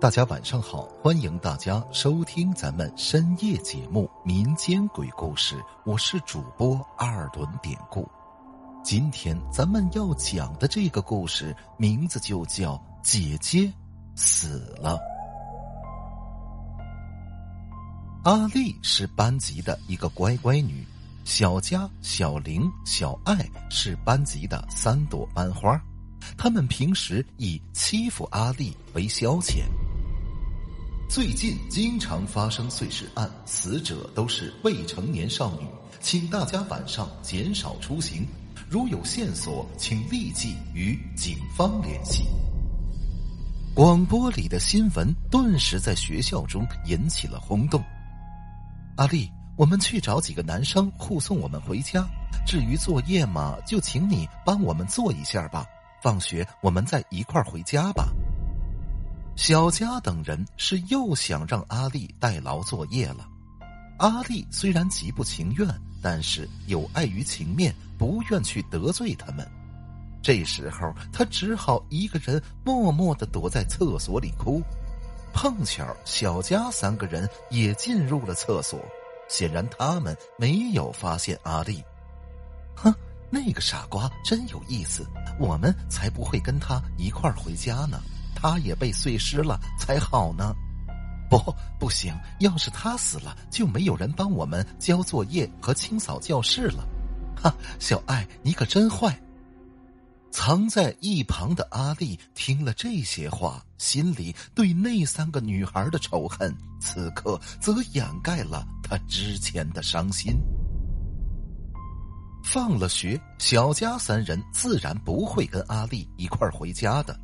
[0.00, 8.08] 大家晚上好，欢迎大家收听咱们深夜节目《民间鬼故事》，我是主播二轮典故。
[8.84, 13.72] 今天咱们要讲的这个故事名字就叫《姐姐
[14.14, 14.96] 死了》。
[18.30, 20.86] 阿丽是班级的一个乖乖女，
[21.24, 23.34] 小佳、小玲、小爱
[23.68, 25.76] 是班级的三朵班花，
[26.36, 29.64] 他们平时以欺负阿丽为消遣。
[31.08, 35.66] 最近经常发生碎尸案，死者都是未成年少女，
[36.00, 38.26] 请大家晚上减少出行。
[38.68, 42.26] 如有线索，请立即与警方联系。
[43.74, 47.82] 广播里的新闻顿时在学校中引起了轰动。
[48.98, 52.06] 阿丽，我们去找几个男生护送我们回家。
[52.46, 55.64] 至于作业嘛，就请你帮我们做一下吧。
[56.02, 58.08] 放学我们再一块儿回家吧。
[59.38, 63.28] 小佳等人是又想让阿丽代劳作业了。
[63.98, 65.64] 阿丽虽然极不情愿，
[66.02, 69.48] 但是有碍于情面，不愿去得罪他们。
[70.20, 74.60] 这时候，他只好一个人默默的躲在厕所里哭。
[75.32, 78.84] 碰巧小佳三个人也进入了厕所，
[79.28, 81.80] 显然他们没有发现阿丽。
[82.74, 82.92] 哼，
[83.30, 85.06] 那个傻瓜真有意思，
[85.38, 88.02] 我们才不会跟他一块儿回家呢。
[88.40, 90.54] 他也被碎尸了才好呢，
[91.28, 91.36] 不，
[91.76, 92.14] 不行！
[92.38, 96.86] 要是他死了，就没有人帮我们交作业和清扫教室了。
[97.36, 99.20] 哈，小爱，你可真坏！
[100.30, 110.38] 藏在一旁的阿丽听了这些话，心里对那三个女孩的仇恨，此刻则掩盖了她之前的伤心。
[112.44, 117.18] 放了学，小佳三人自然不会跟阿丽一块回家的。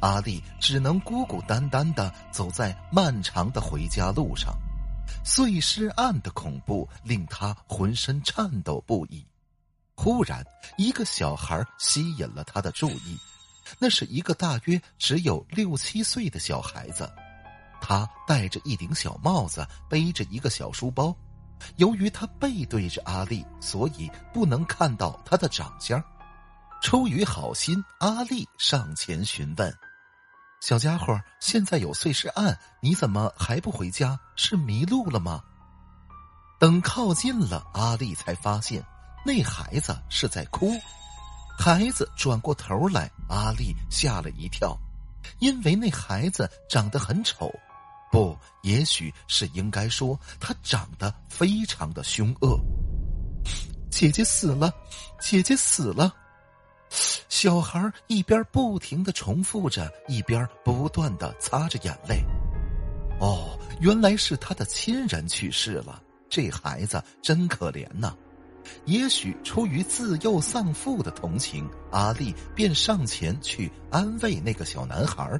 [0.00, 4.54] 阿丽只能孤孤单单的走在漫长的回家路上，
[5.24, 9.26] 碎尸案的恐怖令他浑身颤抖不已。
[9.94, 10.44] 忽然，
[10.76, 13.18] 一个小孩吸引了他的注意，
[13.80, 17.10] 那是一个大约只有六七岁的小孩子，
[17.80, 21.14] 他戴着一顶小帽子，背着一个小书包。
[21.74, 26.00] 由于他背对着阿丽，所以不能看到他的长相。
[26.80, 29.74] 出于好心，阿丽上前询问。
[30.60, 34.18] 小家伙，现在有碎尸案，你怎么还不回家？
[34.34, 35.42] 是迷路了吗？
[36.58, 38.84] 等靠近了，阿丽才发现
[39.24, 40.72] 那孩子是在哭。
[41.56, 44.76] 孩子转过头来，阿丽吓了一跳，
[45.38, 47.48] 因为那孩子长得很丑，
[48.10, 52.58] 不，也许是应该说他长得非常的凶恶。
[53.90, 54.72] 姐姐死了，
[55.20, 56.12] 姐姐死了。
[57.40, 62.20] 小孩一边不停的重复着，一边不断的擦着眼泪。
[63.20, 68.12] 哦，原来是他的亲人去世了，这孩子真可怜呐。
[68.86, 75.38] 也许出于自幼丧父的同情，阿丽便上前去安慰那个小男孩。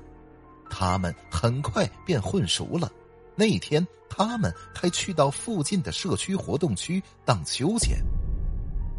[0.70, 2.88] 他们很快便混熟了。
[3.34, 7.98] 那天，他们还去到附近的社区活动区荡秋千。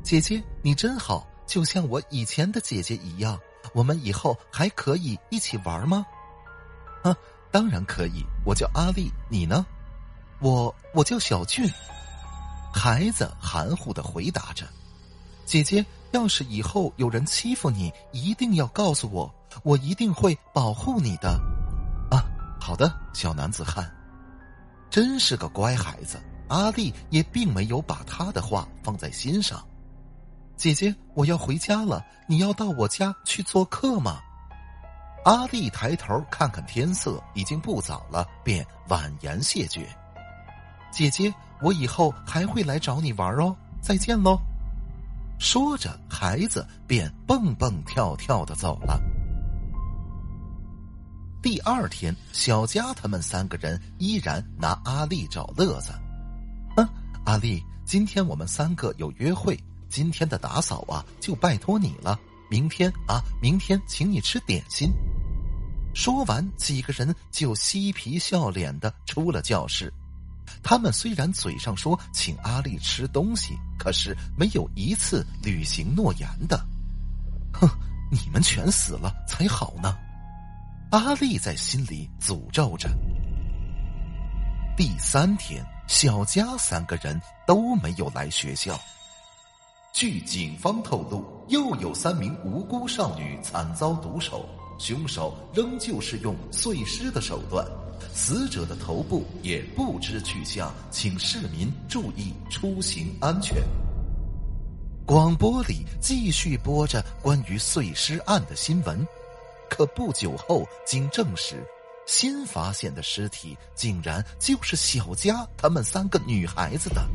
[0.03, 1.25] 姐姐，你真好。
[1.49, 3.39] 就像我以前的姐姐一样，
[3.73, 6.05] 我们以后还可以一起玩吗？
[7.03, 7.15] 啊，
[7.49, 8.23] 当然可以。
[8.45, 9.65] 我叫阿丽，你呢？
[10.41, 11.67] 我我叫小俊。
[12.71, 14.63] 孩子含糊的回答着。
[15.43, 19.33] 姐姐，要是以后有人欺负你，一定要告诉我，
[19.63, 21.29] 我一定会保护你的。
[22.11, 22.29] 啊，
[22.61, 23.91] 好的，小男子汉，
[24.91, 26.21] 真是个乖孩子。
[26.47, 29.67] 阿丽也并没有把他的话放在心上。
[30.59, 32.05] 姐姐，我要回家了。
[32.27, 34.19] 你要到我家去做客吗？
[35.23, 39.87] 阿丽抬头看看天色，已经不早了，便婉言谢绝。
[40.91, 43.55] 姐姐，我以后还会来找你玩哦。
[43.81, 44.37] 再见喽。
[45.39, 49.01] 说着，孩子便蹦蹦跳跳的走了。
[51.41, 55.93] 第二天，小佳他们三个人依然拿阿丽找乐子。
[56.75, 56.85] 嗯，
[57.23, 59.57] 阿丽，今天我们三个有约会。
[59.89, 62.19] 今天的打扫啊，就拜托你了。
[62.49, 64.91] 明天啊，明天请你吃点心。
[65.93, 69.91] 说完，几个人就嬉皮笑脸的出了教室。
[70.63, 76.63] 他们虽然嘴上说请阿丽吃东西，可是没有一次履行诺言的。
[77.53, 77.67] 哼，
[78.11, 79.95] 你们全死了才好呢！
[80.91, 82.89] 阿丽在心里诅咒着。
[84.75, 88.79] 第三天，小佳三个人都没有来学校。
[89.91, 94.47] 据警方透露，又有三名无辜少女惨遭毒手。
[94.77, 97.67] 凶手仍旧是用碎尸的手段，
[98.13, 103.57] 死者的头部也不知去向，请市民注意出行安全。
[105.05, 109.05] 广播里继续播着关于碎尸案的新闻，
[109.69, 111.61] 可不久后经证实，
[112.05, 117.05] 新发现的尸体竟然就是小佳他们三个女孩子的。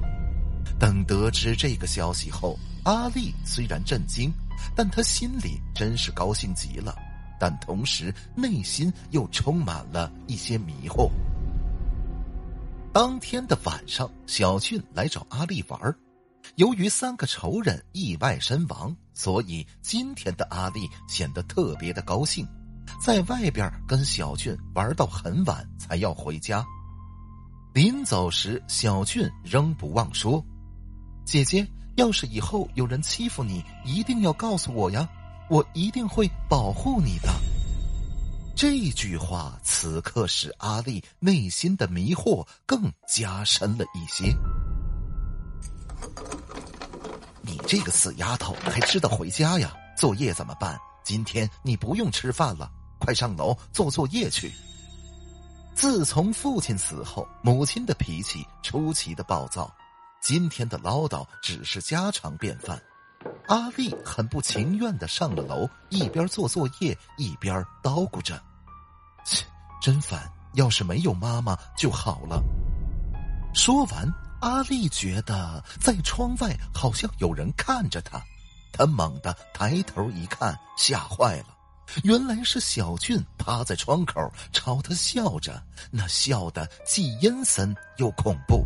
[0.78, 4.32] 等得知这个消息后，阿丽虽然震惊，
[4.74, 6.94] 但她心里真是高兴极了。
[7.38, 11.10] 但同时，内心又充满了一些迷惑。
[12.92, 15.94] 当天的晚上，小俊来找阿丽玩
[16.54, 22.46] 由于三个仇人意外身亡，所以今天的阿丽显得特别的高兴，
[23.04, 26.64] 在外边跟小俊玩到很晚才要回家。
[27.74, 30.42] 临走时，小俊仍不忘说
[31.24, 31.66] ：“姐姐，
[31.96, 35.08] 要是以后有人欺负你，一定要告诉我呀。”
[35.50, 37.28] 我一定会保护你的。
[38.56, 44.34] 这句话此刻使阿丽内心的迷惑更加深了一些。
[47.42, 49.76] 你这个死丫头，还知道回家呀？
[49.98, 50.78] 作业怎么办？
[51.04, 54.50] 今天你不用吃饭了，快上楼做作业去。
[55.74, 59.70] 自从父亲死后，母亲的脾气出奇的暴躁，
[60.24, 62.82] 今天的唠叨只是家常便饭。
[63.46, 68.42] 阿丽很不情愿的上了楼，一边做作业一边叨咕着
[69.22, 69.44] ：“切，
[69.82, 70.32] 真烦！
[70.54, 72.42] 要是没有妈妈就好了。”
[73.52, 74.10] 说完，
[74.40, 78.18] 阿丽觉得在窗外好像有人看着她，
[78.72, 81.48] 她猛地抬头一看，吓坏了，
[82.02, 88.64] 原来是小俊趴在窗口朝她笑着，那笑的既阴森又恐怖。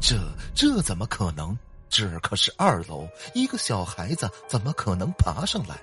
[0.00, 0.16] 这
[0.54, 1.56] 这怎么可能？
[1.88, 5.78] 这可是二楼，一个小孩子怎么可能爬上来？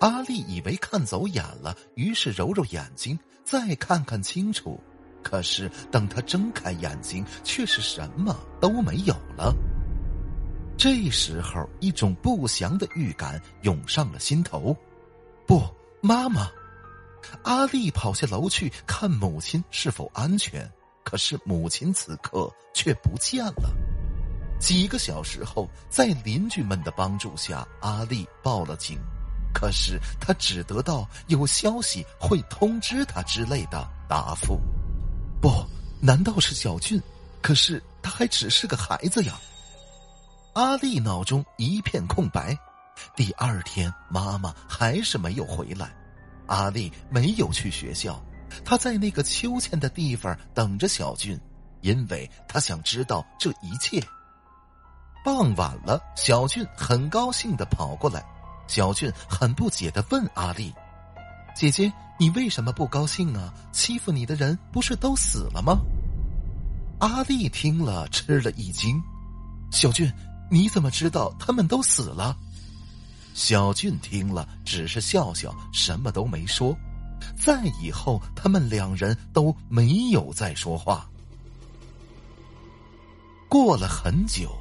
[0.00, 4.80] 阿丽以为看走眼了，于是揉揉眼睛，再看看清楚。
[5.22, 9.54] 可是等他睁开眼睛，却是什么都没有了。
[10.76, 14.76] 这时候，一种不祥的预感涌上了心头。
[15.46, 15.62] 不，
[16.00, 16.50] 妈妈！
[17.42, 20.70] 阿丽跑下楼去看母亲是否安全，
[21.08, 23.74] 可是母亲此刻却不见了。
[24.60, 28.98] 几个小时后，在邻居们的帮助下，阿丽报了警。
[29.54, 34.60] 可是他只得到有消息会通知他之类的答复。
[35.40, 35.50] 不，
[35.98, 37.00] 难道是小俊？
[37.40, 39.40] 可是他还只是个孩子呀。
[40.52, 42.54] 阿丽脑中一片空白。
[43.16, 45.90] 第二天，妈妈还是没有回来。
[46.48, 48.22] 阿丽没有去学校，
[48.64, 51.38] 他在那个秋千的地方等着小俊，
[51.80, 54.02] 因为他想知道这一切。
[55.24, 58.24] 傍晚了，小俊很高兴的跑过来。
[58.66, 60.74] 小俊很不解的问阿丽
[61.56, 63.52] ：“姐姐，你为什么不高兴啊？
[63.72, 65.78] 欺负你的人不是都死了吗？”
[67.00, 69.02] 阿丽听了吃了一惊
[69.72, 70.12] ：“小俊，
[70.50, 72.36] 你怎么知道他们都死了？”
[73.34, 76.76] 小俊听了只是笑笑，什么都没说。
[77.36, 81.08] 再以后，他们两人都没有再说话。
[83.48, 84.56] 过了很久。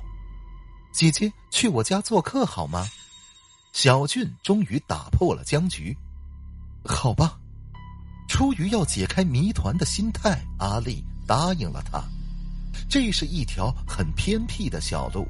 [0.92, 2.88] 姐姐去我家做客好吗？
[3.72, 5.96] 小俊终于打破了僵局。
[6.84, 7.38] 好吧，
[8.28, 12.04] 出于要解开谜团的心态，阿丽答应了他。
[12.90, 15.28] 这是一条很偏僻的小路。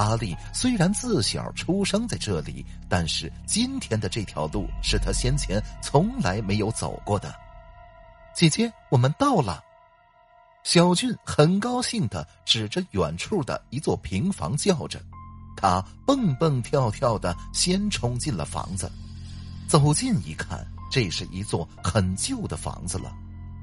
[0.00, 7.34] 阿丽虽然自小出生在这里，但是今天的这条路是他先前从来没有走过的。
[8.34, 9.62] 姐姐，我们到了。
[10.62, 14.98] 小俊很高兴的指着远处的一座平房叫着，
[15.54, 18.90] 他蹦蹦跳跳的先冲进了房子。
[19.68, 23.14] 走近一看，这是一座很旧的房子了，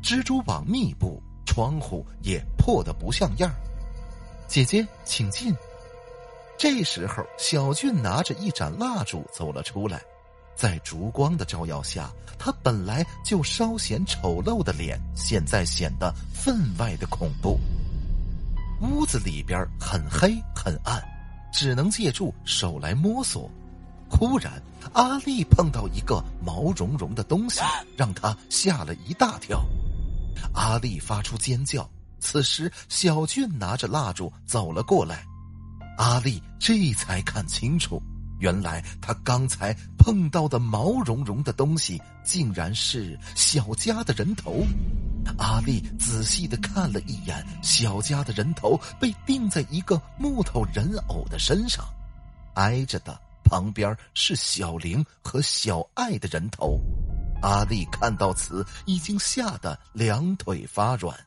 [0.03, 3.51] 蜘蛛网密布，窗户也破得不像样
[4.47, 5.55] 姐姐，请进。
[6.57, 10.01] 这时候，小俊拿着一盏蜡烛走了出来。
[10.55, 12.09] 在烛光的照耀下，
[12.39, 17.59] 他本来就稍显丑陋的脸，现在显得分外的恐怖。
[18.81, 20.99] 屋子里边很黑很暗，
[21.53, 23.47] 只能借助手来摸索。
[24.09, 24.59] 忽然，
[24.93, 27.61] 阿丽碰到一个毛茸茸的东西，
[27.95, 29.63] 让他吓了一大跳。
[30.53, 31.87] 阿丽发出尖叫。
[32.19, 35.23] 此时，小俊拿着蜡烛走了过来，
[35.97, 38.01] 阿丽这才看清楚。
[38.39, 44.63] 原来他刚才碰到的毛茸茸的东西，竟然是小佳的人头。
[45.39, 51.83] 阿丽仔细的看了一眼，小佳的人头被钉在一个木头人偶的身上，
[52.53, 56.79] 挨着的旁边是小玲和小爱的人头。
[57.41, 61.17] 阿丽看到此，已经吓得两腿发软。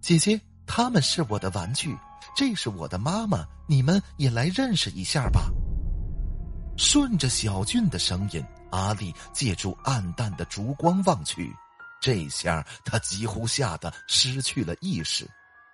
[0.00, 1.96] 姐姐，他们是我的玩具，
[2.34, 5.50] 这是我的妈妈，你们也来认识一下吧。
[6.76, 11.54] 顺着小俊的声音，阿丽借助暗淡的烛光望去，
[12.00, 15.26] 这下他几乎吓得失去了意识。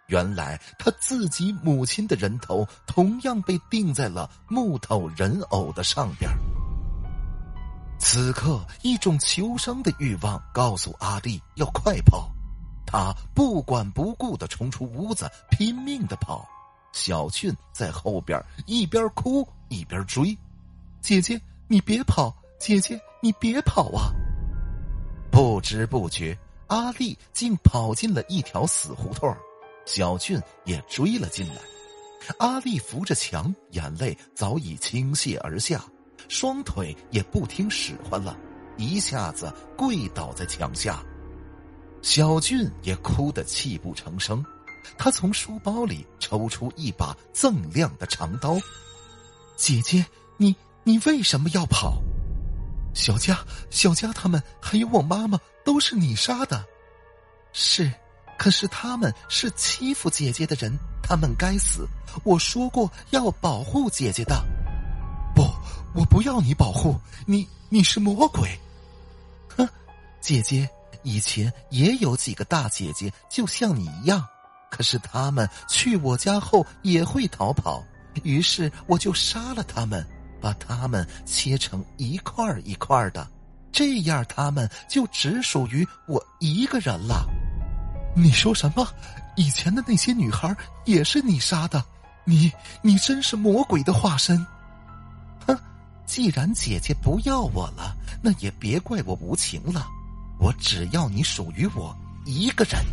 [0.09, 6.31] 原来他自己母亲的人头同样被钉在了木头人偶的上边。
[7.99, 12.31] 此刻，一种求生的欲望告诉阿丽要快跑，
[12.87, 16.47] 他不管不顾的冲出屋子，拼命的跑。
[16.93, 20.37] 小俊在后边一边哭一边追
[21.01, 22.35] ：“姐姐，你别跑！
[22.59, 24.13] 姐姐，你别跑啊！”
[25.33, 26.37] 不知不觉，
[26.67, 29.35] 阿丽竟跑进了一条死胡同，
[29.87, 31.55] 小俊也追了进来。
[32.39, 35.83] 阿丽扶着墙，眼泪早已倾泻而下。
[36.29, 38.37] 双腿也不听使唤了，
[38.77, 41.03] 一下子跪倒在墙下。
[42.03, 44.45] 小俊也哭得泣不成声，
[44.99, 48.59] 他从书包里抽出一把锃亮的长刀。
[49.57, 50.05] 姐姐，
[50.37, 52.03] 你你为什么要跑？
[52.93, 53.39] 小佳、
[53.71, 56.65] 小佳他们还有我妈妈都是你杀的。
[57.53, 57.91] 是，
[58.37, 61.87] 可是他们是欺负姐姐的人，他们该死。
[62.25, 64.45] 我说过要保护姐姐的。
[65.35, 65.43] 不，
[65.95, 68.59] 我不要你保护你，你是魔鬼！
[69.57, 69.67] 哼，
[70.21, 70.69] 姐姐，
[71.03, 74.27] 以前也有几个大姐姐，就像你一样，
[74.71, 77.83] 可是他们去我家后也会逃跑，
[78.23, 80.07] 于是我就杀了他们，
[80.41, 83.27] 把他们切成一块一块的，
[83.71, 87.27] 这样他们就只属于我一个人了。
[88.15, 88.87] 你说什么？
[89.37, 90.55] 以前的那些女孩
[90.85, 91.83] 也是你杀的？
[92.25, 94.47] 你，你真是魔鬼的化身！
[95.47, 95.59] 哼
[96.05, 99.89] 既然姐姐不要我了，那也别怪我无情了。
[100.43, 101.97] 我只要你属于我
[102.27, 102.85] 一个人。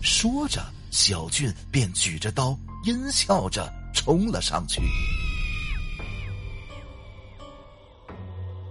[0.00, 4.80] 说着，小俊便举着刀，阴笑着冲了上去。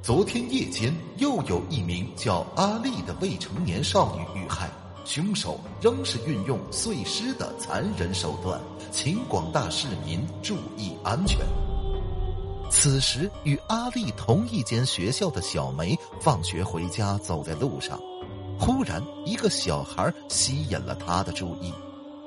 [0.02, 4.68] 昨天夜间，又有一名叫阿丽的未成年少女遇害，
[5.06, 8.60] 凶手仍是运用碎尸的残忍手段，
[8.92, 11.46] 请广大市民注意安全。
[12.86, 18.00] 此时，与阿丽同一间学校的小梅放学回家，走在路上，
[18.60, 21.74] 忽然一个小孩吸引了她的注意。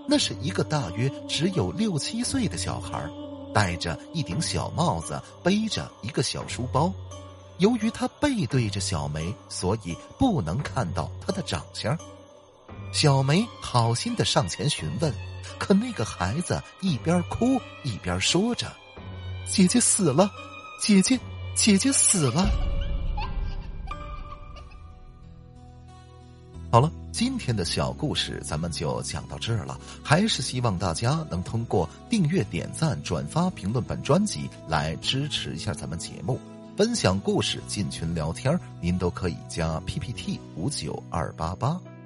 [0.05, 3.09] 那是一个大约只有六七岁的小孩，
[3.55, 6.93] 戴着一顶小帽子，背着一个小书包。
[7.59, 11.97] 由于他背对着小梅，所以不能看到他的长相。
[12.93, 15.15] 小梅好心的上前询问，
[15.57, 18.67] 可那个孩子一边哭一边说着。
[19.47, 20.31] 姐姐死了，
[20.81, 21.19] 姐姐，
[21.55, 22.49] 姐姐死了。
[26.71, 29.81] 好了，今天的小故事咱们就讲到这儿了。
[30.03, 36.39] 还是希望大家能通过订阅、点赞、转发、评论本专辑来支持一下咱们节目，
[36.77, 41.81] 分享故事、进群聊天，您都可以加 PPT 五九二八八。